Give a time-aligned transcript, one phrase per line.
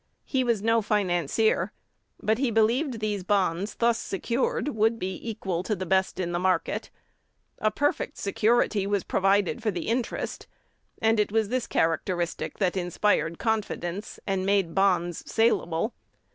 [0.25, 1.71] He was no financier;
[2.19, 6.89] but he believed these bonds thus secured would be equal to the best in market.
[7.59, 10.47] A perfect security was provided for the interest;
[10.99, 15.93] and it was this characteristic that inspired confidence, and made bonds salable.